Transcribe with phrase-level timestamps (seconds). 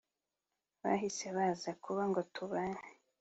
[0.81, 2.85] bahise baza kuba ngo tubane